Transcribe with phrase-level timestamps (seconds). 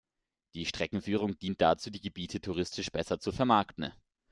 [0.55, 3.93] Die Streckenführung dient dazu, die Gebiete touristisch besser zu vermarkten.